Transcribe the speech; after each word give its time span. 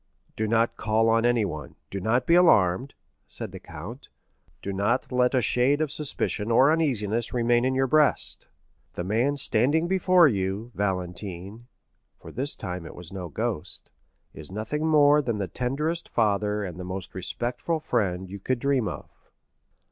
"Do 0.35 0.47
not 0.47 0.77
call 0.77 1.15
anyone—do 1.15 1.99
not 1.99 2.25
be 2.25 2.33
alarmed," 2.33 2.95
said 3.27 3.51
the 3.51 3.59
count; 3.59 4.09
"do 4.63 4.73
not 4.73 5.11
let 5.11 5.35
a 5.35 5.43
shade 5.43 5.79
of 5.79 5.91
suspicion 5.91 6.49
or 6.49 6.71
uneasiness 6.73 7.35
remain 7.35 7.65
in 7.65 7.75
your 7.75 7.85
breast; 7.85 8.47
the 8.95 9.03
man 9.03 9.37
standing 9.37 9.87
before 9.87 10.27
you, 10.27 10.71
Valentine 10.73 11.67
(for 12.19 12.31
this 12.31 12.55
time 12.55 12.87
it 12.87 12.97
is 12.97 13.13
no 13.13 13.29
ghost), 13.29 13.91
is 14.33 14.51
nothing 14.51 14.87
more 14.87 15.21
than 15.21 15.37
the 15.37 15.47
tenderest 15.47 16.09
father 16.09 16.63
and 16.63 16.79
the 16.79 16.83
most 16.83 17.13
respectful 17.13 17.79
friend 17.79 18.27
you 18.27 18.39
could 18.39 18.57
dream 18.57 18.87
of." 18.87 19.07